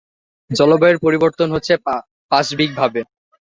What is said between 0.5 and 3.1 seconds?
জলবায়ুর পরিবর্তন হচ্ছে পাশবিকভাবে!